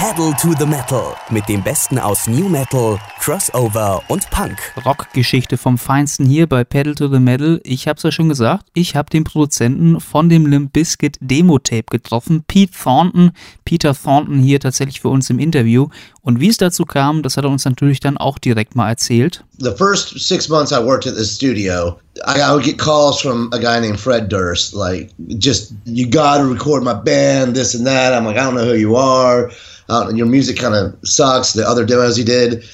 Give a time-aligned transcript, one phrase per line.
[0.00, 4.56] Pedal to the Metal mit dem Besten aus New Metal, Crossover und Punk.
[4.86, 7.60] Rockgeschichte vom Feinsten hier bei Pedal to the Metal.
[7.64, 12.44] Ich hab's ja schon gesagt, ich habe den Produzenten von dem Limp Bizkit Demo-Tape getroffen,
[12.46, 13.32] Pete Thornton.
[13.64, 15.88] Peter Thornton hier tatsächlich für uns im Interview.
[16.22, 19.42] Und wie es dazu kam, das hat er uns natürlich dann auch direkt mal erzählt.
[19.58, 23.50] The first six months I worked at the studio, I, I would get calls from
[23.52, 25.10] a guy named Fred Durst, like,
[25.40, 28.14] just, you gotta record my band, this and that.
[28.14, 29.50] I'm like, I don't know who you are.
[29.88, 31.54] Uh, your music kind of sucks.
[31.54, 32.64] The other demos he did,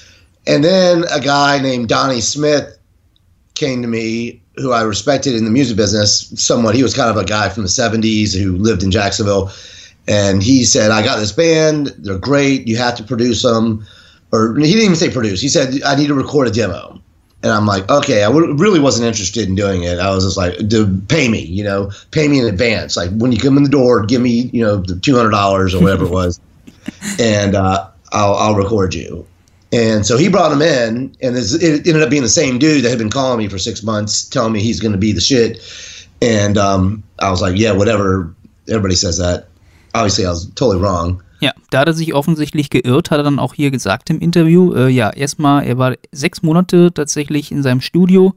[0.47, 2.77] and then a guy named Donnie Smith
[3.55, 6.75] came to me, who I respected in the music business somewhat.
[6.75, 9.53] He was kind of a guy from the '70s who lived in Jacksonville,
[10.09, 11.95] and he said, "I got this band.
[11.99, 12.67] They're great.
[12.67, 13.87] You have to produce them."
[14.33, 15.41] Or he didn't even say produce.
[15.41, 17.01] He said, "I need to record a demo."
[17.45, 19.99] And I'm like, okay, I w- really wasn't interested in doing it.
[19.99, 20.55] I was just like,
[21.09, 22.97] pay me, you know, pay me in advance.
[22.97, 25.75] Like when you come in the door, give me, you know, the two hundred dollars
[25.75, 26.41] or whatever it was
[27.19, 29.27] and uh, I'll, I'll record you.
[29.73, 32.91] And so he brought him in, and it ended up being the same dude that
[32.91, 35.61] had been calling me for six months, telling me he's going to be the shit.
[36.23, 38.33] And um, I was like, yeah, whatever.
[38.69, 39.49] Everybody says that.
[39.95, 41.21] Obviously, I was totally wrong.
[41.41, 44.73] Ja, da hat er sich offensichtlich geirrt, hat er dann auch hier gesagt im Interview.
[44.75, 48.35] Äh, ja, erstmal, er war sechs Monate tatsächlich in seinem Studio,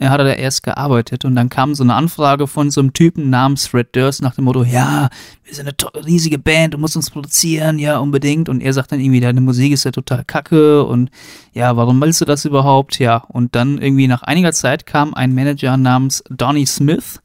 [0.00, 3.28] er hat da erst gearbeitet und dann kam so eine Anfrage von so einem Typen
[3.28, 5.10] namens Fred Durst nach dem Motto, ja,
[5.44, 8.48] wir sind eine riesige Band, du musst uns produzieren, ja, unbedingt.
[8.48, 11.10] Und er sagt dann irgendwie, deine Musik ist ja total kacke und
[11.52, 12.98] ja, warum willst du das überhaupt?
[12.98, 17.20] Ja, und dann irgendwie nach einiger Zeit kam ein Manager namens Donny Smith,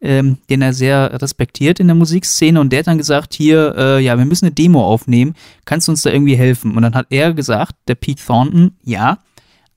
[0.00, 4.00] ähm, den er sehr respektiert in der Musikszene und der hat dann gesagt, hier, äh,
[4.00, 6.76] ja, wir müssen eine Demo aufnehmen, kannst du uns da irgendwie helfen?
[6.76, 9.18] Und dann hat er gesagt, der Pete Thornton, ja,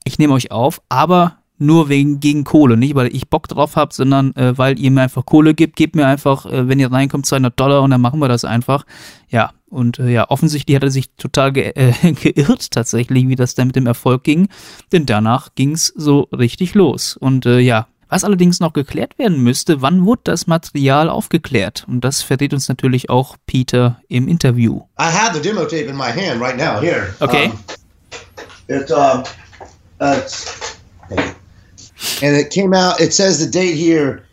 [0.02, 3.94] ich nehme euch auf, aber nur wegen gegen Kohle, nicht weil ich Bock drauf habe,
[3.94, 7.26] sondern äh, weil ihr mir einfach Kohle gibt, gebt mir einfach, äh, wenn ihr reinkommt,
[7.26, 8.84] 200 Dollar und dann machen wir das einfach.
[9.28, 13.54] Ja, und äh, ja, offensichtlich hat er sich total ge äh, geirrt tatsächlich, wie das
[13.54, 14.48] dann mit dem Erfolg ging,
[14.92, 17.16] denn danach ging's so richtig los.
[17.16, 21.84] Und äh, ja, was allerdings noch geklärt werden müsste, wann wurde das Material aufgeklärt?
[21.86, 24.80] Und das verrät uns natürlich auch Peter im Interview.
[24.98, 27.14] I have the demo tape in my hand right now, here.
[27.20, 27.46] Okay.
[27.46, 27.58] Um,
[28.66, 29.22] it's, uh,
[30.00, 30.70] uh, it's,
[32.22, 33.00] and it came out.
[33.00, 34.24] It says the date here,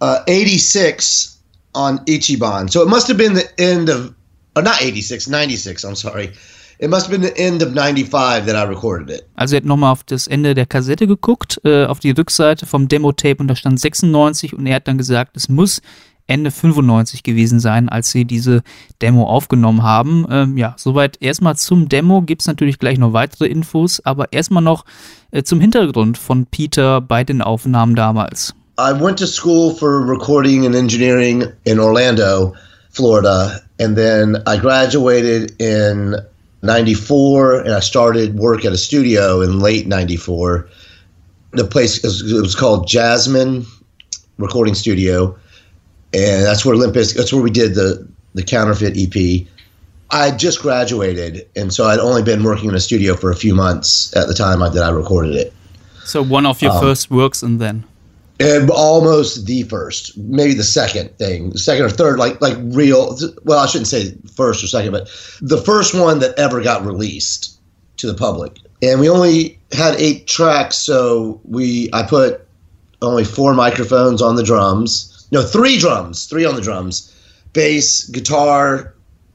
[0.00, 1.38] uh, 86
[1.74, 2.70] on Ichiban.
[2.70, 4.14] So it must have been the end of,
[4.56, 5.84] or not 86, 96.
[5.84, 6.32] I'm sorry.
[6.78, 9.22] It must have been the end of 95 that I recorded it.
[9.36, 12.88] Also er hat nochmal auf das Ende der Kassette geguckt, äh, auf die Rückseite vom
[12.88, 15.80] Demo-Tape und da stand 96 und er hat dann gesagt, es muss
[16.26, 18.62] Ende 95 gewesen sein, als sie diese
[19.00, 20.26] Demo aufgenommen haben.
[20.30, 22.22] Ähm, ja, soweit erstmal zum Demo.
[22.22, 24.84] Gibt es natürlich gleich noch weitere Infos, aber erstmal noch
[25.30, 28.54] äh, zum Hintergrund von Peter bei den Aufnahmen damals.
[28.78, 32.54] I went to school for recording and engineering in Orlando,
[32.90, 36.16] Florida, and then I graduated in
[36.62, 40.68] 94 and I started work at a studio in late 94.
[41.52, 43.66] The place it was called Jasmine
[44.38, 45.36] Recording Studio
[46.14, 47.14] and that's where Olympus.
[47.14, 49.46] That's where we did the the counterfeit EP.
[50.10, 53.54] I just graduated, and so I'd only been working in a studio for a few
[53.54, 55.52] months at the time I, that I recorded it.
[56.04, 57.84] So one of your um, first works, and then.
[58.40, 63.16] And almost the first, maybe the second thing, second or third, like like real.
[63.44, 65.08] Well, I shouldn't say first or second, but
[65.40, 67.58] the first one that ever got released
[67.98, 68.58] to the public.
[68.82, 72.46] And we only had eight tracks, so we I put
[73.00, 77.12] only four microphones on the drums no, three drums, three on the drums,
[77.52, 78.94] bass, guitar,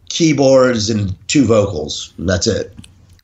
[0.10, 2.14] keyboards and two vocals.
[2.18, 2.72] That's it.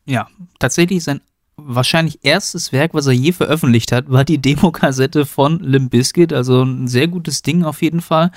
[0.06, 0.28] Ja,
[0.60, 1.22] tatsächlich sein
[1.56, 6.64] wahrscheinlich erstes Werk, was er je veröffentlicht hat, war die Demokassette von Limp Bizkit, also
[6.64, 8.32] ein sehr gutes Ding auf jeden Fall.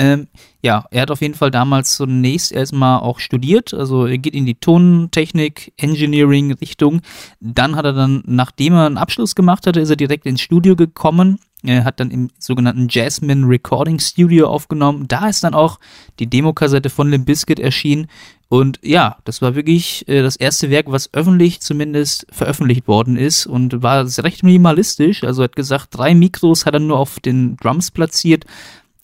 [0.00, 0.28] Ähm,
[0.62, 4.46] ja, er hat auf jeden Fall damals zunächst erstmal auch studiert, also er geht in
[4.46, 7.02] die Tontechnik, Engineering Richtung.
[7.38, 10.74] Dann hat er dann, nachdem er einen Abschluss gemacht hatte, ist er direkt ins Studio
[10.74, 11.38] gekommen.
[11.62, 15.06] Er hat dann im sogenannten Jasmine Recording Studio aufgenommen.
[15.06, 15.78] Da ist dann auch
[16.18, 18.06] die Demokassette von Limp Bizkit erschienen.
[18.48, 23.46] Und ja, das war wirklich äh, das erste Werk, was öffentlich zumindest veröffentlicht worden ist
[23.46, 25.22] und war recht minimalistisch.
[25.24, 28.46] Also er hat gesagt, drei Mikros hat er nur auf den Drums platziert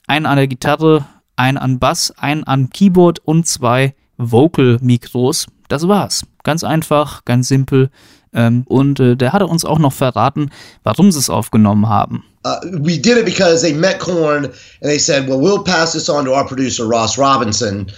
[0.07, 1.07] einen an der Gitarre,
[1.37, 5.47] einen an Bass, einen an Keyboard und zwei Vocal-Mikros.
[5.69, 6.25] Das war's.
[6.43, 7.91] Ganz einfach, ganz simpel.
[8.33, 10.51] Ähm, und äh, der hatte uns auch noch verraten,
[10.83, 12.25] warum sie es aufgenommen haben.
[12.45, 16.09] Uh, we did it because they met Korn and they said, well, we'll pass this
[16.09, 17.91] on to our producer, Ross Robinson,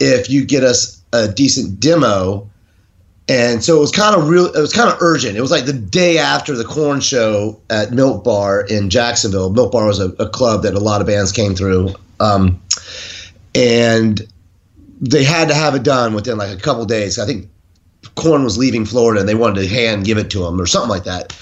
[0.00, 2.48] if you get us a decent demo
[3.28, 5.64] and so it was kind of real it was kind of urgent it was like
[5.64, 10.08] the day after the corn show at milk bar in jacksonville milk bar was a,
[10.18, 12.60] a club that a lot of bands came through um,
[13.54, 14.26] and
[15.02, 17.18] they had to have it done within like a couple days.
[17.18, 17.48] I think
[18.14, 20.88] Corn was leaving Florida and they wanted to hand give it to him or something
[20.88, 21.36] like that.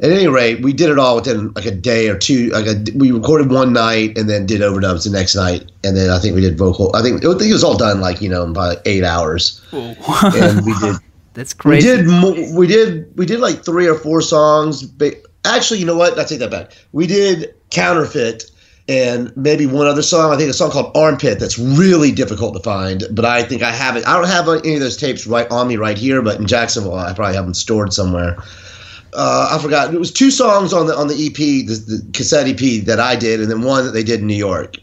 [0.00, 2.48] At any rate, we did it all within like a day or two.
[2.48, 6.10] Like a, we recorded one night and then did overdubs the next night, and then
[6.10, 6.90] I think we did vocal.
[6.96, 9.62] I think, I think it was all done like you know in about eight hours,
[9.72, 10.96] and we did.
[11.34, 11.88] That's crazy.
[11.88, 12.54] We did.
[12.54, 13.18] We did.
[13.18, 14.82] We did like three or four songs.
[14.84, 15.14] But
[15.44, 16.18] actually, you know what?
[16.18, 16.72] I take that back.
[16.92, 18.50] We did counterfeit
[18.88, 20.32] and maybe one other song.
[20.32, 23.70] I think a song called Armpit that's really difficult to find, but I think I
[23.70, 24.06] have it.
[24.06, 26.94] I don't have any of those tapes right on me right here, but in Jacksonville,
[26.94, 28.36] I probably have them stored somewhere.
[29.14, 29.94] Uh, I forgot.
[29.94, 33.16] It was two songs on the on the EP, the, the cassette EP that I
[33.16, 34.76] did, and then one that they did in New York.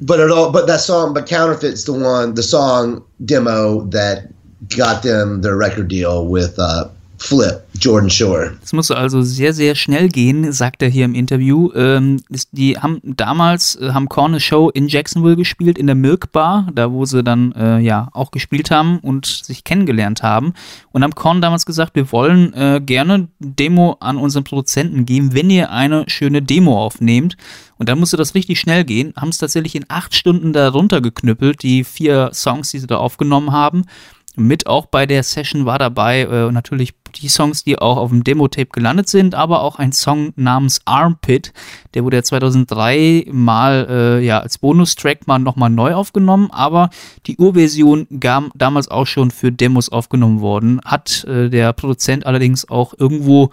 [0.00, 4.30] But it all, but that song, but counterfeit's the one, the song demo that
[4.76, 6.88] got them their record deal with uh,
[7.18, 8.52] Flip, Jordan Shore.
[8.62, 11.70] Es musste also sehr, sehr schnell gehen, sagt er hier im Interview.
[11.74, 12.22] Ähm,
[12.52, 16.68] die haben damals, äh, haben Korn eine Show in Jacksonville gespielt, in der Milk Bar,
[16.74, 20.52] da wo sie dann äh, ja auch gespielt haben und sich kennengelernt haben.
[20.92, 25.48] Und haben Korn damals gesagt, wir wollen äh, gerne Demo an unseren Produzenten geben, wenn
[25.48, 27.36] ihr eine schöne Demo aufnehmt.
[27.78, 31.62] Und dann musste das richtig schnell gehen, haben es tatsächlich in acht Stunden da runtergeknüppelt,
[31.62, 33.84] die vier Songs, die sie da aufgenommen haben.
[34.38, 38.22] Mit auch bei der Session war dabei äh, natürlich die Songs, die auch auf dem
[38.22, 41.54] Demo-Tape gelandet sind, aber auch ein Song namens Armpit,
[41.94, 46.90] der wurde ja 2003 mal äh, ja, als Bonustrack mal nochmal neu aufgenommen, aber
[47.26, 52.68] die Urversion gab damals auch schon für Demos aufgenommen worden, hat äh, der Produzent allerdings
[52.68, 53.50] auch irgendwo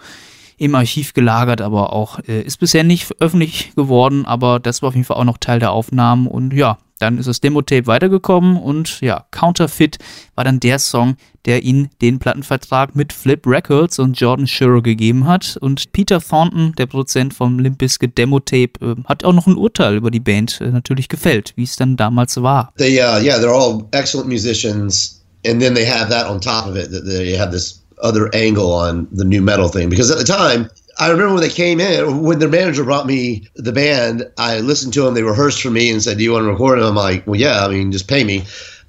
[0.56, 4.94] im Archiv gelagert, aber auch äh, ist bisher nicht öffentlich geworden, aber das war auf
[4.94, 9.00] jeden Fall auch noch Teil der Aufnahmen und ja, dann ist das Demo-Tape weitergekommen und
[9.00, 9.98] ja, Counterfeit
[10.34, 15.26] war dann der Song, der ihn den Plattenvertrag mit Flip Records und Jordan Shiro gegeben
[15.26, 15.58] hat.
[15.60, 19.96] Und Peter Thornton, der Produzent vom Limp Bizkit Demo-Tape, äh, hat auch noch ein Urteil
[19.96, 22.72] über die Band äh, natürlich gefällt, wie es dann damals war.
[22.78, 25.20] They, uh, yeah, they're all excellent musicians.
[25.46, 28.72] And then they have that on top of it, that they have this other angle
[28.72, 29.90] on the new metal thing.
[29.90, 33.48] Because at the time, I remember when they came in, when their manager brought me
[33.54, 35.14] the band, I listened to them.
[35.14, 37.38] They rehearsed for me and said, "Do you want to record?" And I'm like, "Well,
[37.38, 37.64] yeah.
[37.64, 38.44] I mean, just pay me."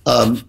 [0.06, 0.44] Um,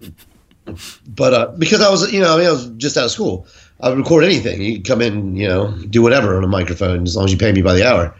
[1.07, 3.47] but uh, because I was, you know, I mean, I was just out of school.
[3.81, 4.61] I would record anything.
[4.61, 7.51] You come in, you know, do whatever on a microphone as long as you pay
[7.51, 8.13] me by the hour.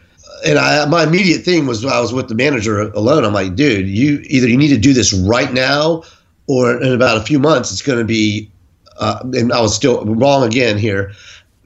[0.46, 3.26] And I, my immediate thing was I was with the manager alone.
[3.26, 6.04] I'm like, dude, you either you need to do this right now,
[6.48, 8.52] or in about a few months it's going to be.
[9.00, 11.12] Uh, and I was still wrong again here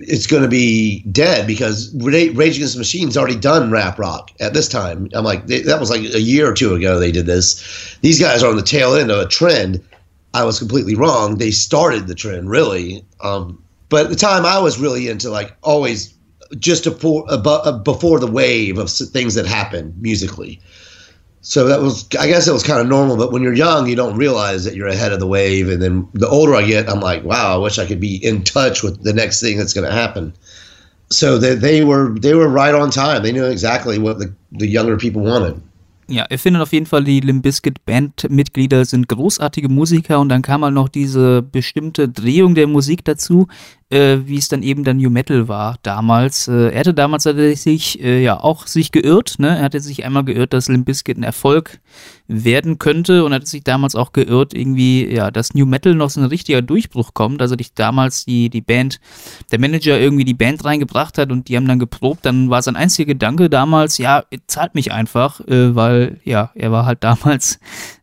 [0.08, 4.54] it's going to be dead because Rage Against the Machine's already done rap rock at
[4.54, 5.10] this time.
[5.14, 7.98] I'm like, they, that was like a year or two ago they did this.
[8.02, 9.84] These guys are on the tail end of a trend.
[10.34, 11.38] I was completely wrong.
[11.38, 13.06] They started the trend, really.
[13.22, 16.14] Um, but at the time, I was really into like always
[16.58, 17.26] just before,
[17.84, 20.62] before the wave of things that happened musically
[21.42, 23.96] so that was i guess it was kind of normal but when you're young you
[23.96, 27.00] don't realize that you're ahead of the wave and then the older i get i'm
[27.00, 29.88] like wow i wish i could be in touch with the next thing that's going
[29.88, 30.34] to happen.
[31.10, 33.22] So they, they were they were right on time.
[33.22, 35.62] They knew exactly what the, the younger people wanted
[36.12, 40.42] Ja, er findet auf jeden Fall, die Limp Bizkit Bandmitglieder sind großartige Musiker und dann
[40.42, 43.48] kam halt noch diese bestimmte Drehung der Musik dazu,
[43.90, 46.50] äh, wie es dann eben dann New Metal war damals.
[46.50, 49.58] Äh, er hatte damals tatsächlich äh, ja auch sich geirrt, ne?
[49.58, 51.80] Er hatte sich einmal geirrt, dass Limp Bizkit ein Erfolg
[52.28, 56.22] werden könnte und hatte sich damals auch geirrt, irgendwie, ja, dass New Metal noch so
[56.22, 57.42] ein richtiger Durchbruch kommt.
[57.42, 59.00] Also dich damals die, die Band,
[59.52, 62.76] der Manager irgendwie die Band reingebracht hat und die haben dann geprobt, dann war sein
[62.76, 67.60] einziger Gedanke damals, ja, zahlt mich einfach, äh, weil ja, er war halt damals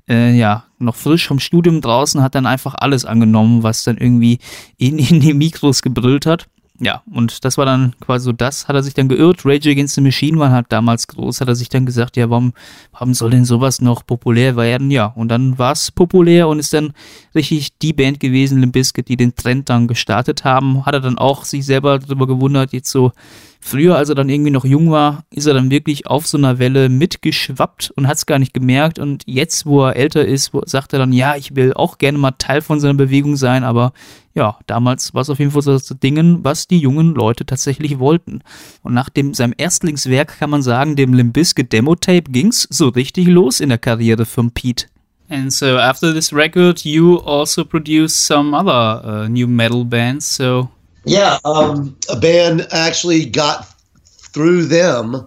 [0.08, 4.38] äh, ja, noch frisch vom Studium draußen, hat dann einfach alles angenommen, was dann irgendwie
[4.76, 6.46] in, in die Mikros gebrüllt hat.
[6.80, 9.44] Ja, und das war dann quasi so das, hat er sich dann geirrt.
[9.44, 12.52] Rage Against the Machine war halt damals groß, hat er sich dann gesagt, ja, warum,
[12.92, 14.92] warum soll denn sowas noch populär werden?
[14.92, 16.92] Ja, und dann war es populär und ist dann
[17.34, 20.86] richtig die Band gewesen, Limp Bizkit, die den Trend dann gestartet haben.
[20.86, 23.10] Hat er dann auch sich selber darüber gewundert, jetzt so
[23.60, 26.58] Früher, als er dann irgendwie noch jung war, ist er dann wirklich auf so einer
[26.58, 28.98] Welle mitgeschwappt und hat es gar nicht gemerkt.
[28.98, 32.30] Und jetzt, wo er älter ist, sagt er dann, ja, ich will auch gerne mal
[32.32, 33.92] Teil von seiner Bewegung sein, aber
[34.34, 37.98] ja, damals war es auf jeden Fall so das Ding, was die jungen Leute tatsächlich
[37.98, 38.42] wollten.
[38.82, 43.60] Und nach dem, seinem Erstlingswerk kann man sagen, dem Limbiske Demo-Tape ging's so richtig los
[43.60, 44.86] in der Karriere von Pete.
[45.30, 50.36] And so after this record, you also produced some other uh, new metal bands.
[50.36, 50.70] So
[51.08, 53.66] Yeah, um, a band actually got
[54.04, 55.26] through them.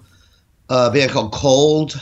[0.70, 2.00] a band called Cold,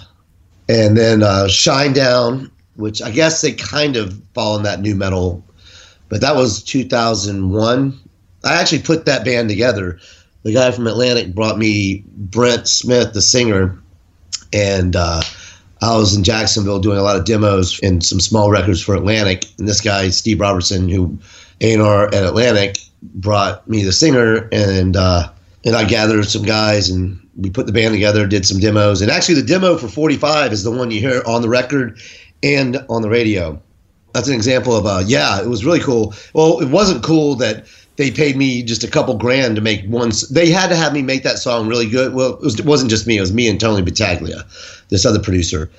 [0.67, 5.43] and then uh, Shinedown, which I guess they kind of fall in that new metal,
[6.09, 8.00] but that was 2001.
[8.43, 10.00] I actually put that band together.
[10.43, 13.81] The guy from Atlantic brought me Brent Smith, the singer,
[14.53, 15.21] and uh,
[15.81, 19.45] I was in Jacksonville doing a lot of demos and some small records for Atlantic.
[19.57, 21.17] And this guy, Steve Robertson, who
[21.61, 25.29] A&R at Atlantic, brought me the singer, and uh,
[25.65, 29.01] and I gathered some guys, and we put the band together, did some demos.
[29.01, 31.99] And actually, the demo for 45 is the one you hear on the record
[32.43, 33.61] and on the radio.
[34.13, 36.13] That's an example of uh, yeah, it was really cool.
[36.33, 37.65] Well, it wasn't cool that
[37.97, 40.11] they paid me just a couple grand to make one.
[40.31, 42.13] They had to have me make that song really good.
[42.13, 44.45] Well, it, was, it wasn't just me; it was me and Tony Battaglia,
[44.87, 45.69] this other producer.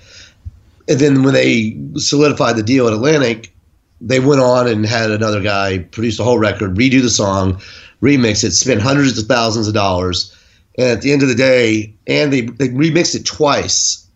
[0.88, 3.52] And then when they solidified the deal at Atlantic,
[4.00, 7.60] they went on and had another guy produce the whole record, redo the song,
[8.02, 10.34] remix it, spend hundreds of thousands of dollars.
[10.78, 14.06] And at the end of the day, and they, they remixed it twice.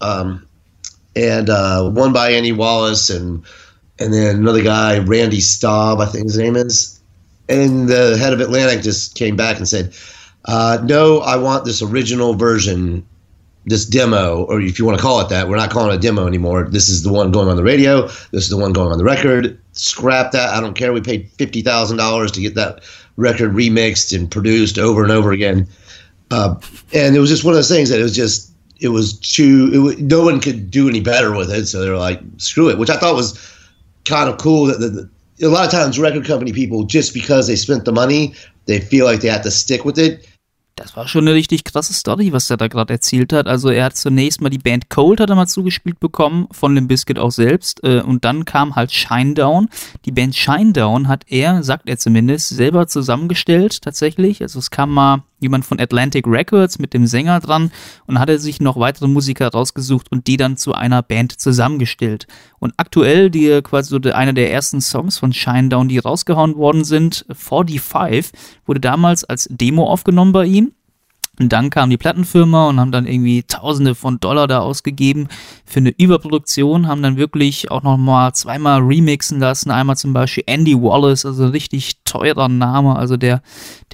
[0.00, 0.46] Um,
[1.14, 3.44] and uh, one by Annie Wallace and
[3.98, 6.96] and then another guy, Randy Staub, I think his name is
[7.48, 9.94] and the head of Atlantic just came back and said,
[10.46, 13.06] uh, "No, I want this original version,
[13.66, 15.48] this demo, or if you want to call it that.
[15.48, 16.68] We're not calling it a demo anymore.
[16.70, 18.02] This is the one going on the radio.
[18.30, 19.58] This is the one going on the record.
[19.72, 20.50] Scrap that.
[20.50, 20.92] I don't care.
[20.92, 22.82] We paid fifty thousand dollars to get that
[23.16, 25.66] record remixed and produced over and over again.
[26.30, 26.54] Uh,
[26.92, 29.70] and it was just one of those things that it was just." It was too.
[29.72, 32.68] It was, no one could do any better with it, so they were like, "Screw
[32.68, 33.34] it," which I thought was
[34.04, 35.08] kind of cool that the,
[35.42, 38.34] a lot of times record company people just because they spent the money,
[38.66, 40.28] they feel like they have to stick with it.
[40.76, 43.46] Das war schon eine richtig krasse Story, was er da gerade erzählt hat.
[43.46, 46.88] Also er hat zunächst mal die Band Cold hat er mal zugespielt bekommen, von Limp
[46.88, 47.82] Bizkit auch selbst.
[47.82, 49.70] Äh, und dann kam halt Shinedown.
[50.04, 54.42] Die Band Shinedown hat er, sagt er zumindest, selber zusammengestellt tatsächlich.
[54.42, 57.70] Also es kam mal jemand von Atlantic Records mit dem Sänger dran
[58.06, 62.26] und hat er sich noch weitere Musiker rausgesucht und die dann zu einer Band zusammengestellt.
[62.58, 67.26] Und aktuell, die quasi so einer der ersten Songs von Shinedown, die rausgehauen worden sind,
[67.30, 68.32] 45,
[68.64, 70.72] wurde damals als Demo aufgenommen bei ihm
[71.38, 75.28] und dann kam die Plattenfirma und haben dann irgendwie Tausende von Dollar da ausgegeben
[75.66, 79.70] für eine Überproduktion, haben dann wirklich auch nochmal zweimal remixen lassen.
[79.70, 83.42] Einmal zum Beispiel Andy Wallace, also richtig teurer Name, also der,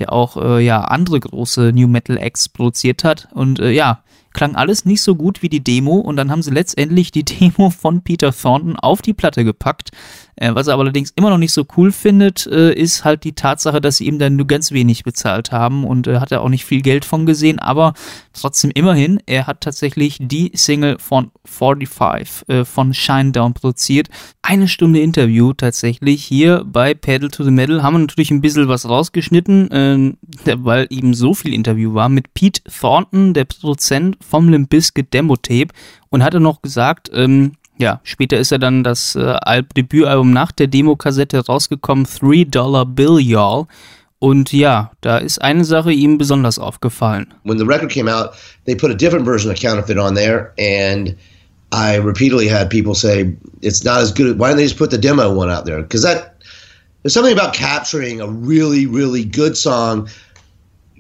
[0.03, 3.29] der auch äh, ja andere große New Metal Acts produziert hat.
[3.33, 6.51] Und äh, ja, klang alles nicht so gut wie die Demo und dann haben sie
[6.51, 9.91] letztendlich die Demo von Peter Thornton auf die Platte gepackt.
[10.37, 13.35] Äh, was er aber allerdings immer noch nicht so cool findet, äh, ist halt die
[13.35, 16.49] Tatsache, dass sie ihm dann nur ganz wenig bezahlt haben und äh, hat er auch
[16.49, 17.93] nicht viel Geld von gesehen, aber
[18.33, 24.09] trotzdem immerhin, er hat tatsächlich die Single von 45 äh, von Shinedown produziert.
[24.41, 27.83] Eine Stunde Interview tatsächlich hier bei Pedal to the Metal.
[27.83, 29.69] Haben wir natürlich ein bisschen was rausgeschnitten,
[30.57, 35.37] weil eben so viel Interview war mit Pete Thornton, der Produzent vom Limp Bizkit Demo
[35.37, 35.69] Tape
[36.11, 40.69] und hatte noch gesagt, ähm, ja, später ist er dann das äh, Debütalbum nach der
[40.69, 43.67] Demokassette rausgekommen, Three Dollar Bill Y'all.
[44.19, 47.35] Und ja, da ist eine Sache ihm besonders aufgefallen.
[47.43, 48.35] When the record came out,
[48.67, 51.17] they put a different version of Counterfeit on there, and
[51.73, 54.39] I repeatedly had people say it's not as good.
[54.39, 55.83] Why don't they just put the demo one out there?
[55.83, 56.32] Because that
[57.03, 60.09] there's something about capturing a really, really good song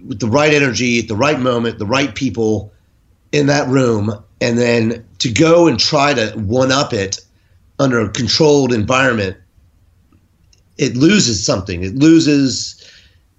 [0.05, 2.73] with the right energy at the right moment, the right people
[3.31, 7.21] in that room, and then to go and try to one up it
[7.79, 9.37] under a controlled environment,
[10.77, 11.85] it loses something.
[11.85, 12.82] It loses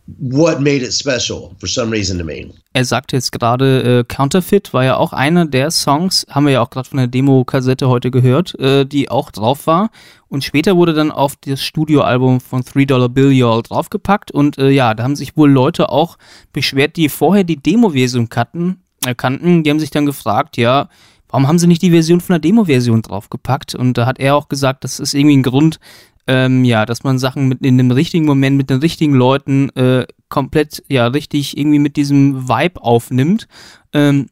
[0.06, 2.52] what made it special for some reason to me.
[2.74, 6.62] Er sagt jetzt gerade, äh, Counterfeit war ja auch einer der Songs, haben wir ja
[6.62, 9.90] auch gerade von der Demo-Kassette heute gehört, äh, die auch drauf war.
[10.28, 14.32] Und später wurde dann auf das Studioalbum von Three Dollar Bill Y'all draufgepackt.
[14.32, 16.18] Und äh, ja, da haben sich wohl Leute auch
[16.52, 19.64] beschwert, die vorher die Demo-Version kannten, äh, kannten.
[19.64, 20.90] Die haben sich dann gefragt, ja,
[21.30, 23.76] warum haben sie nicht die Version von der Demo-Version draufgepackt?
[23.76, 25.80] Und da hat er auch gesagt, das ist irgendwie ein Grund,
[26.28, 30.06] ähm, ja, dass man Sachen mit in dem richtigen Moment mit den richtigen Leuten äh,
[30.30, 33.48] komplett, ja, richtig irgendwie mit diesem Vibe aufnimmt.
[33.94, 34.28] Ähm,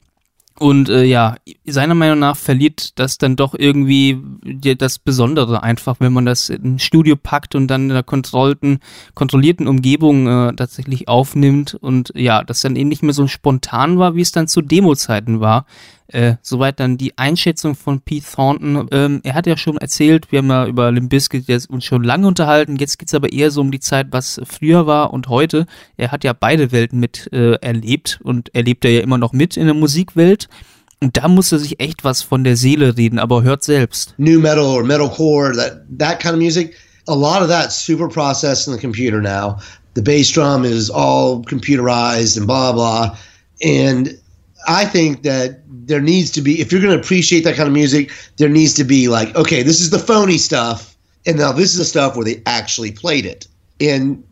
[0.62, 4.22] und äh, ja, seiner Meinung nach verliert das dann doch irgendwie
[4.78, 8.78] das Besondere einfach, wenn man das in ein Studio packt und dann in einer kontrollten,
[9.16, 14.16] kontrollierten Umgebung äh, tatsächlich aufnimmt und ja, das dann eben nicht mehr so spontan war,
[14.16, 15.66] wie es dann zu Demo-Zeiten war.
[16.14, 18.88] Äh, soweit dann die Einschätzung von Pete Thornton.
[18.92, 22.04] Ähm, er hat ja schon erzählt, wir haben ja über Limp Bizkit jetzt uns schon
[22.04, 22.76] lange unterhalten.
[22.76, 25.66] Jetzt geht's aber eher so um die Zeit, was früher war und heute.
[25.98, 29.56] Er hat ja beide Welten mit äh, erlebt und erlebt er ja immer noch mit
[29.56, 30.50] in der Musikwelt.
[31.00, 34.14] Und da muss er sich echt was von der Seele reden, aber hört selbst.
[34.18, 36.76] New Metal or Metalcore, that, that kind of music,
[37.08, 39.58] a lot of that's super processed in the computer now.
[39.96, 43.18] The bass drum is all computerized and blah, blah.
[43.64, 44.21] And
[44.68, 47.74] I think that there needs to be, if you're going to appreciate that kind of
[47.74, 51.72] music, there needs to be like, okay, this is the phony stuff, and now this
[51.72, 53.48] is the stuff where they actually played it.
[53.80, 54.24] And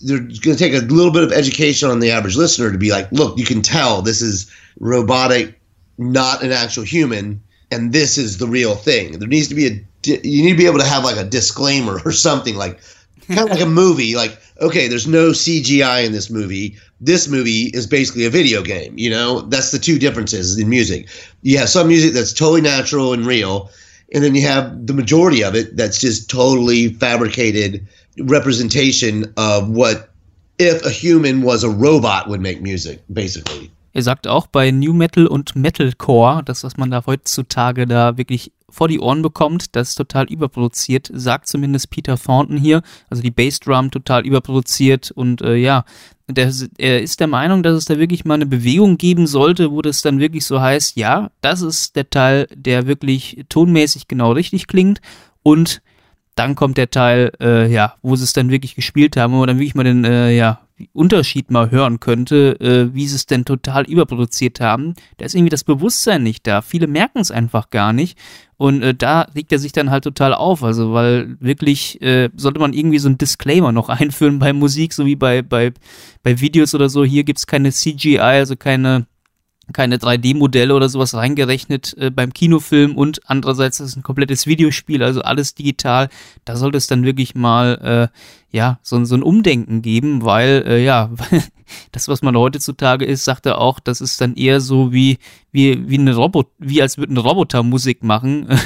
[0.00, 2.90] they're going to take a little bit of education on the average listener to be
[2.90, 5.58] like, look, you can tell this is robotic,
[5.98, 7.42] not an actual human.
[7.70, 9.18] and this is the real thing.
[9.18, 12.00] There needs to be a you need to be able to have like a disclaimer
[12.04, 12.80] or something like
[13.28, 17.70] kind of like a movie like okay there's no cgi in this movie this movie
[17.72, 19.42] is basically a video game you know?
[19.42, 21.08] That's the two differences in music.
[21.42, 23.70] You have some music that's totally natural and real
[24.12, 27.86] and then you have the majority of it that's just totally fabricated
[28.18, 30.10] representation of what
[30.58, 33.70] if a human was a robot would make music basically.
[33.92, 38.52] Er sagt auch bei New Metal und Metalcore, das, was man da heutzutage da wirklich
[38.70, 42.82] vor die Ohren bekommt, das ist total überproduziert, sagt zumindest Peter Thornton hier.
[43.08, 45.84] Also die Bassdrum total überproduziert und äh, ja,
[46.28, 49.82] der, er ist der Meinung, dass es da wirklich mal eine Bewegung geben sollte, wo
[49.82, 54.66] das dann wirklich so heißt, ja, das ist der Teil, der wirklich tonmäßig genau richtig
[54.66, 55.00] klingt
[55.42, 55.82] und
[56.36, 59.48] dann kommt der Teil, äh, ja, wo sie es dann wirklich gespielt haben, wo man
[59.48, 60.60] dann wirklich mal den, äh, ja,
[60.92, 64.94] Unterschied mal hören könnte, äh, wie sie es denn total überproduziert haben.
[65.18, 66.62] Da ist irgendwie das Bewusstsein nicht da.
[66.62, 68.16] Viele merken es einfach gar nicht.
[68.56, 70.62] Und äh, da regt er sich dann halt total auf.
[70.62, 75.06] Also, weil wirklich äh, sollte man irgendwie so einen Disclaimer noch einführen bei Musik, so
[75.06, 75.72] wie bei, bei,
[76.22, 77.04] bei Videos oder so.
[77.04, 79.06] Hier gibt es keine CGI, also keine
[79.72, 85.02] keine 3D-Modelle oder sowas reingerechnet äh, beim Kinofilm und andererseits ist es ein komplettes Videospiel,
[85.02, 86.08] also alles digital.
[86.44, 90.84] Da sollte es dann wirklich mal äh, ja so, so ein Umdenken geben, weil äh,
[90.84, 91.10] ja
[91.92, 95.18] das, was man heutzutage ist, sagt er auch, das ist dann eher so wie
[95.52, 98.48] wie wie eine Robot, wie als würde ein Roboter Musik machen.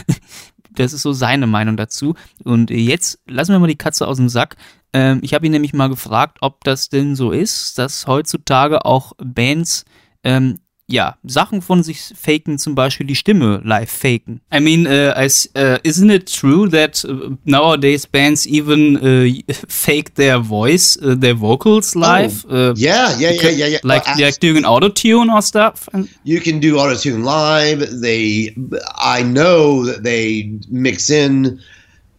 [0.74, 2.14] das ist so seine Meinung dazu.
[2.44, 4.56] Und jetzt lassen wir mal die Katze aus dem Sack.
[4.92, 9.12] Ähm, ich habe ihn nämlich mal gefragt, ob das denn so ist, dass heutzutage auch
[9.18, 9.84] Bands
[10.22, 14.40] ähm, ja, Sachen von sich faken, zum Beispiel die Stimme live faken.
[14.52, 20.14] I mean, uh, I, uh, isn't it true that uh, nowadays bands even uh, fake
[20.16, 22.44] their voice, uh, their vocals live?
[22.50, 22.74] Oh.
[22.76, 23.78] yeah, yeah, yeah, yeah, yeah.
[23.82, 25.88] Like, well, like doing auto tune or stuff?
[26.24, 27.80] You can do auto tune live.
[28.00, 28.54] They,
[28.96, 31.60] I know that they mix in,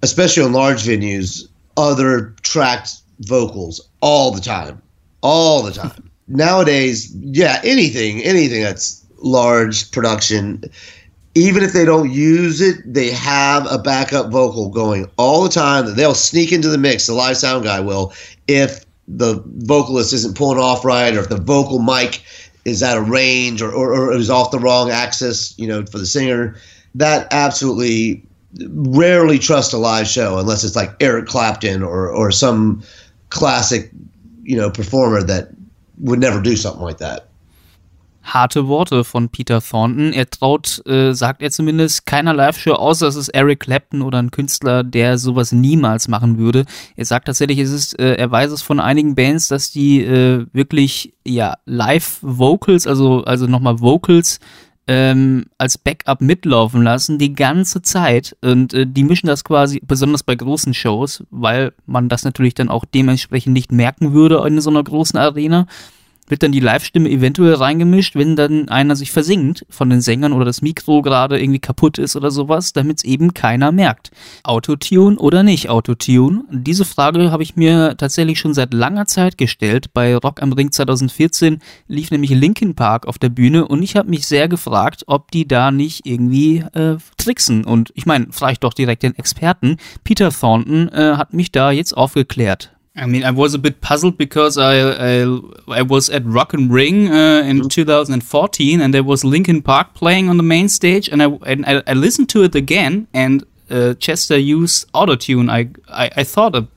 [0.02, 4.82] especially on large venues, other tracked vocals all the time,
[5.22, 10.64] all the time nowadays, yeah, anything, anything that's large production,
[11.36, 15.94] even if they don't use it, they have a backup vocal going all the time
[15.96, 17.08] they'll sneak into the mix.
[17.08, 18.14] The live sound guy will,
[18.48, 22.24] if the vocalist isn't pulling off right, or if the vocal mic
[22.64, 26.00] is out of range, or, or, or is off the wrong axis, you know, for
[26.00, 26.56] the singer.
[26.96, 28.24] That absolutely
[28.70, 32.82] rarely trust a live show unless it's like Eric Clapton or or some
[33.30, 33.92] classic,
[34.44, 35.50] you know, performer that
[35.98, 37.30] would never do something like that.
[38.26, 40.12] Harte Worte von Peter Thornton.
[40.12, 44.32] Er traut, äh, sagt er zumindest, keiner Live-Show, außer es ist Eric Clapton oder ein
[44.32, 46.66] Künstler, der sowas niemals machen würde.
[46.96, 50.48] Er sagt tatsächlich, es ist, äh, er weiß es von einigen Bands, dass die äh,
[50.54, 54.40] wirklich ja Live-Vocals, also also nochmal Vocals
[54.88, 58.36] ähm, als Backup mitlaufen lassen die ganze Zeit.
[58.42, 62.70] Und äh, die mischen das quasi besonders bei großen Shows, weil man das natürlich dann
[62.70, 65.68] auch dementsprechend nicht merken würde in so einer großen Arena
[66.28, 70.46] wird dann die Live-Stimme eventuell reingemischt, wenn dann einer sich versingt von den Sängern oder
[70.46, 74.12] das Mikro gerade irgendwie kaputt ist oder sowas, damit es eben keiner merkt.
[74.44, 76.44] Autotune oder nicht Autotune?
[76.52, 79.94] Diese Frage habe ich mir tatsächlich schon seit langer Zeit gestellt.
[79.94, 84.10] Bei Rock am Ring 2014 lief nämlich Linkin Park auf der Bühne und ich habe
[84.10, 87.64] mich sehr gefragt, ob die da nicht irgendwie äh, tricksen.
[87.66, 89.78] Und ich meine, frage ich doch direkt den Experten.
[90.04, 92.75] Peter Thornton äh, hat mich da jetzt aufgeklärt.
[92.98, 96.72] I mean, I was a bit puzzled because I I, I was at Rock and
[96.72, 97.68] Ring uh, in mm-hmm.
[97.68, 101.84] 2014, and there was Linkin Park playing on the main stage, and I and I,
[101.88, 105.50] I listened to it again, and uh, Chester used autotune.
[105.52, 106.68] I, I I thought of,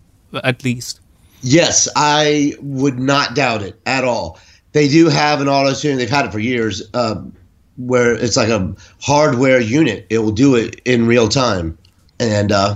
[0.43, 1.01] at least.
[1.41, 4.41] Yes, I would not doubt it at all.
[4.73, 5.99] They do have an autotune.
[5.99, 7.33] They've had it for years, um,
[7.77, 10.05] where it's like a hardware unit.
[10.11, 11.79] It will do it in real time,
[12.19, 12.75] and uh,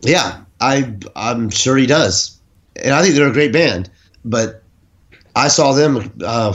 [0.00, 2.39] yeah, I I'm sure he does
[2.76, 3.90] and I think they're a great band.
[4.24, 4.62] But
[5.36, 6.52] I saw them uh,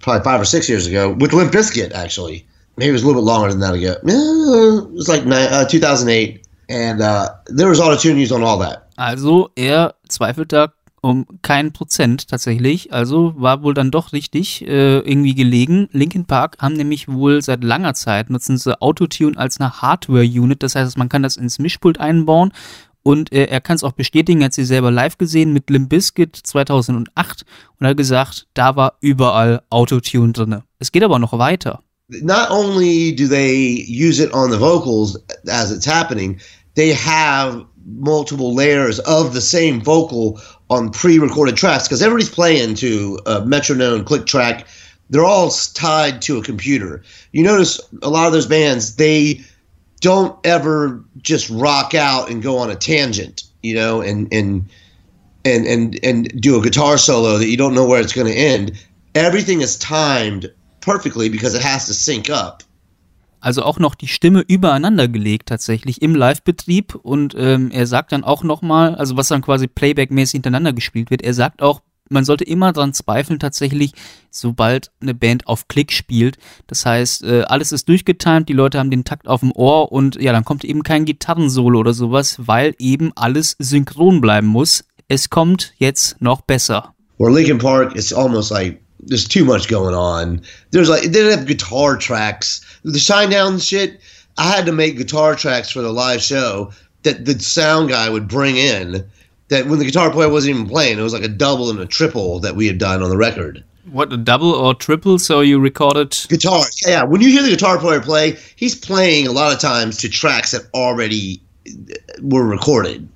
[0.00, 2.46] probably five or six years ago with Limp Bizkit, actually.
[2.76, 3.94] Maybe it was a little bit longer than that ago.
[4.02, 6.46] it was like uh, 2008.
[6.68, 8.88] And uh, there was auto-tune used on all that.
[8.96, 10.72] Also, er zweifelt da
[11.02, 12.90] um kein Prozent tatsächlich.
[12.90, 15.88] Also war wohl dann doch richtig äh, irgendwie gelegen.
[15.92, 20.62] Linkin Park haben nämlich wohl seit langer Zeit nutzen sie Autotune als eine Hardware-Unit.
[20.62, 22.52] Das heißt, man kann das ins Mischpult einbauen
[23.04, 25.90] und äh, er kann es auch bestätigen, er hat sie selber live gesehen mit Limp
[25.90, 27.44] Bizkit 2008
[27.78, 30.62] und hat gesagt, da war überall Autotune drin.
[30.78, 31.82] Es geht aber noch weiter.
[32.08, 36.40] Not only do they use it on the vocals as it's happening,
[36.74, 40.40] they have multiple layers of the same vocal
[40.70, 44.66] on pre-recorded tracks because everybody's playing to a metronome, click track.
[45.10, 47.02] They're all tied to a computer.
[47.32, 49.42] You notice a lot of those bands, they
[50.00, 54.68] don't ever just rock out and go on a tangent, you know, and and
[55.44, 58.34] and and and do a guitar solo that you don't know where it's going to
[58.34, 58.72] end.
[59.14, 62.62] Everything is timed perfectly because it has to sync up.
[63.40, 68.24] Also auch noch die Stimme übereinander gelegt tatsächlich im Live-Betrieb und ähm, er sagt dann
[68.24, 72.44] auch nochmal, also was dann quasi Playback-mäßig hintereinander gespielt wird, er sagt auch, man sollte
[72.44, 73.92] immer dran zweifeln tatsächlich,
[74.30, 76.38] sobald eine Band auf Klick spielt.
[76.66, 80.20] Das heißt, äh, alles ist durchgetimt, die Leute haben den Takt auf dem Ohr und
[80.20, 84.84] ja, dann kommt eben kein Gitarrensolo oder sowas, weil eben alles synchron bleiben muss.
[85.08, 86.94] Es kommt jetzt noch besser.
[87.18, 90.40] Where Linkin Park is almost like there's too much going on.
[90.72, 92.62] There's like they didn't have guitar tracks.
[92.82, 94.00] The Shinedown shit.
[94.36, 96.72] I had to make guitar tracks for the live show
[97.04, 99.04] that the sound guy would bring in
[99.48, 101.86] that when the guitar player wasn't even playing, it was like a double and a
[101.86, 103.62] triple that we had done on the record.
[103.90, 105.18] What a double or triple?
[105.18, 106.64] So you recorded guitar.
[106.86, 110.08] Yeah, when you hear the guitar player play, he's playing a lot of times to
[110.08, 113.08] tracks that already uh, were recorded.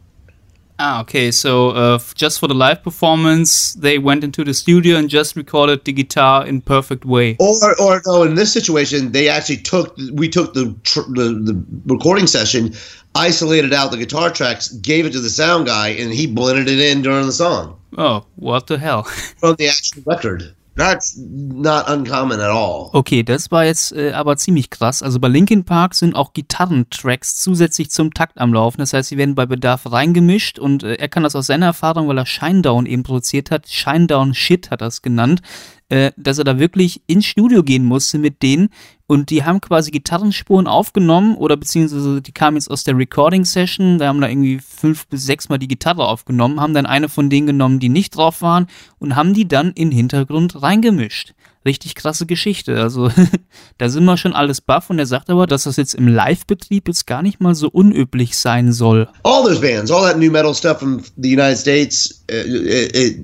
[0.80, 1.30] Ah, okay.
[1.30, 5.84] So uh, just for the live performance, they went into the studio and just recorded
[5.84, 7.36] the guitar in perfect way.
[7.40, 10.66] Or, or no, in this situation, they actually took we took the
[11.08, 12.74] the, the recording session,
[13.14, 16.78] isolated out the guitar tracks, gave it to the sound guy, and he blended it
[16.78, 17.78] in during the song.
[17.96, 19.02] Oh, what the hell!
[19.38, 20.54] From the actual record.
[20.78, 22.90] That's not uncommon at all.
[22.92, 25.02] Okay, das war jetzt äh, aber ziemlich krass.
[25.02, 28.78] Also bei Linkin Park sind auch Gitarrentracks zusätzlich zum Takt am Laufen.
[28.78, 32.06] Das heißt, sie werden bei Bedarf reingemischt und äh, er kann das aus seiner Erfahrung,
[32.06, 33.68] weil er Shinedown eben produziert hat.
[33.68, 35.42] Shinedown Shit hat er es genannt
[35.90, 38.68] äh, dass er da wirklich ins Studio gehen musste mit denen
[39.06, 43.98] und die haben quasi Gitarrenspuren aufgenommen oder beziehungsweise die kamen jetzt aus der Recording Session,
[43.98, 47.30] da haben da irgendwie fünf bis sechs Mal die Gitarre aufgenommen, haben dann eine von
[47.30, 48.66] denen genommen, die nicht drauf waren
[48.98, 51.32] und haben die dann in den Hintergrund reingemischt.
[51.64, 52.80] Richtig krasse Geschichte.
[52.80, 53.10] Also
[53.78, 56.86] da sind wir schon alles baff und er sagt aber, dass das jetzt im Live-Betrieb
[56.86, 59.08] jetzt gar nicht mal so unüblich sein soll.
[59.22, 63.16] All those bands, all that new metal stuff from the United States, uh, it, it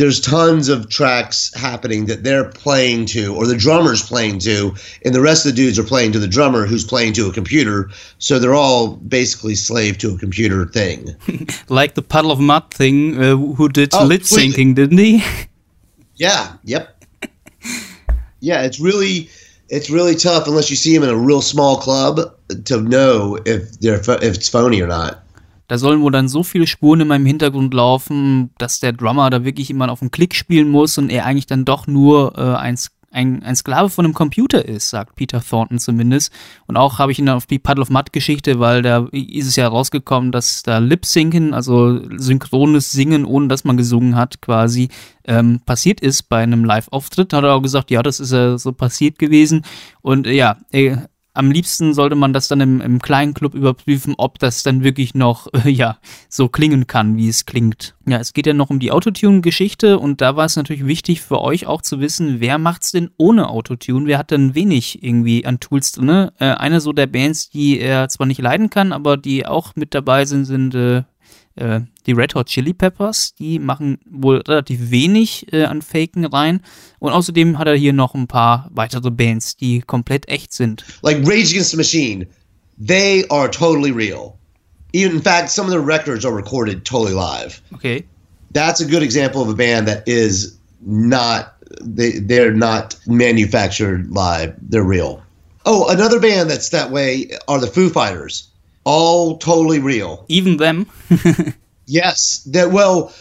[0.00, 5.14] there's tons of tracks happening that they're playing to or the drummer's playing to and
[5.14, 7.90] the rest of the dudes are playing to the drummer who's playing to a computer.
[8.18, 11.14] So they're all basically slave to a computer thing.
[11.68, 15.22] Like the puddle of mud thing uh, who did oh, lip syncing didn't he?
[16.16, 17.04] Yeah yep.
[18.40, 19.28] Yeah it's really
[19.68, 22.20] it's really tough unless you see him in a real small club
[22.64, 25.22] to know if they're if it's phony or not
[25.70, 29.44] Da sollen wohl dann so viele Spuren in meinem Hintergrund laufen, dass der Drummer da
[29.44, 32.76] wirklich immer auf den Klick spielen muss und er eigentlich dann doch nur äh, ein,
[33.12, 36.32] ein, ein Sklave von einem Computer ist, sagt Peter Thornton zumindest.
[36.66, 39.46] Und auch habe ich ihn dann auf die Puddle of Mud Geschichte, weil da ist
[39.46, 44.88] es ja rausgekommen, dass da Lip-Sinken, also synchrones Singen, ohne dass man gesungen hat, quasi
[45.24, 47.32] ähm, passiert ist bei einem Live-Auftritt.
[47.32, 49.64] Hat er auch gesagt, ja, das ist ja so passiert gewesen.
[50.02, 50.56] Und äh, ja,
[51.32, 55.14] am liebsten sollte man das dann im, im kleinen Club überprüfen, ob das dann wirklich
[55.14, 57.94] noch, äh, ja, so klingen kann, wie es klingt.
[58.06, 61.40] Ja, es geht ja noch um die Autotune-Geschichte und da war es natürlich wichtig für
[61.40, 64.06] euch auch zu wissen, wer macht's denn ohne Autotune?
[64.06, 66.30] Wer hat denn wenig irgendwie an Tools drin?
[66.38, 69.94] Äh, eine so der Bands, die er zwar nicht leiden kann, aber die auch mit
[69.94, 71.04] dabei sind, sind äh,
[71.56, 76.60] äh, die Red Hot Chili Peppers, die machen wohl relativ wenig äh, an Faken rein.
[76.98, 80.84] Und außerdem hat er hier noch ein paar weitere Bands, die komplett echt sind.
[81.02, 82.26] Like Rage Against the Machine,
[82.78, 84.36] they are totally real.
[84.92, 87.60] Even in fact, some of their records are recorded totally live.
[87.74, 88.04] Okay.
[88.52, 94.54] That's a good example of a band that is not they they're not manufactured live.
[94.60, 95.22] They're real.
[95.64, 98.49] Oh, another band that's that way are the Foo Fighters
[98.84, 100.24] all totally real.
[100.28, 100.86] Even them?
[101.86, 102.42] yes.
[102.52, 103.12] That well,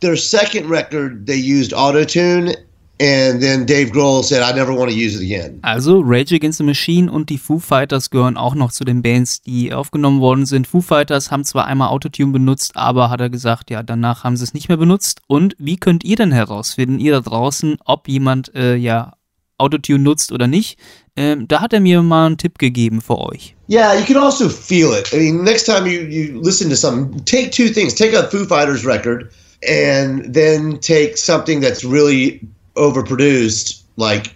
[0.00, 2.54] their second record they used autotune
[3.00, 5.60] and then Dave Grohl said, I never want to use it again.
[5.62, 9.40] Also Rage Against the Machine und die Foo Fighters gehören auch noch zu den Bands,
[9.40, 10.66] die aufgenommen worden sind.
[10.66, 14.44] Foo Fighters haben zwar einmal Autotune benutzt, aber hat er gesagt, ja, danach haben sie
[14.44, 15.20] es nicht mehr benutzt.
[15.28, 19.12] Und wie könnt ihr denn herausfinden, ihr da draußen, ob jemand äh, ja
[19.58, 20.78] Autotune nutzt oder nicht.
[21.16, 23.54] Ähm, da hat er mir mal einen Tipp gegeben für euch.
[23.68, 25.12] Yeah, you can also feel it.
[25.12, 27.94] I mean, next time you, you listen to something, take two things.
[27.94, 29.30] Take a Foo Fighters record
[29.68, 32.40] and then take something that's really
[32.76, 34.34] overproduced, like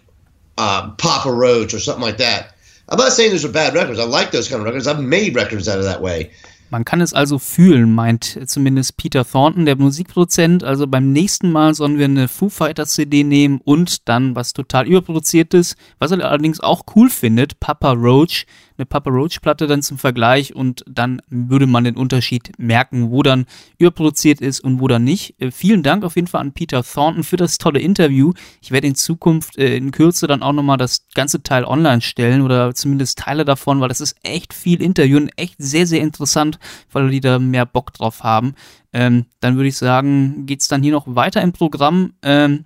[0.59, 2.55] uh, Papa Roach or something like that.
[2.89, 3.99] I'm not saying those are bad records.
[3.99, 4.87] I like those kind of records.
[4.87, 6.31] I've made records out of that way.
[6.73, 10.65] Man kann es also fühlen, meint zumindest Peter Thornton, der Musikproduzent.
[10.65, 14.87] Also beim nächsten Mal sollen wir eine Foo Fighters CD nehmen und dann was total
[14.87, 15.77] überproduziert ist.
[15.99, 20.55] Was er allerdings auch cool findet, Papa Roach, eine Papa Roach Platte dann zum Vergleich
[20.55, 23.47] und dann würde man den Unterschied merken, wo dann
[23.79, 25.41] überproduziert ist und wo dann nicht.
[25.41, 28.33] Äh, vielen Dank auf jeden Fall an Peter Thornton für das tolle Interview.
[28.61, 32.43] Ich werde in Zukunft äh, in Kürze dann auch nochmal das ganze Teil online stellen
[32.43, 36.59] oder zumindest Teile davon, weil das ist echt viel Interview und echt sehr, sehr interessant,
[36.91, 38.55] weil die da mehr Bock drauf haben.
[38.93, 42.13] Ähm, dann würde ich sagen, geht's dann hier noch weiter im Programm.
[42.23, 42.65] Ähm,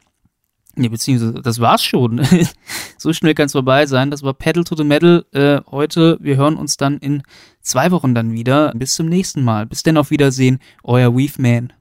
[0.78, 2.20] Nee, beziehungsweise, das war's schon.
[2.98, 4.10] so schnell kann es vorbei sein.
[4.10, 6.18] Das war Pedal to the Metal äh, heute.
[6.20, 7.22] Wir hören uns dann in
[7.62, 8.72] zwei Wochen dann wieder.
[8.74, 9.64] Bis zum nächsten Mal.
[9.64, 11.72] Bis denn auf Wiedersehen, euer Weaveman.